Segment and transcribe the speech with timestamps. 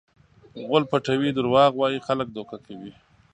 [0.67, 2.91] غول پټوي؛ دروغ وایي؛ خلک دوکه کوي.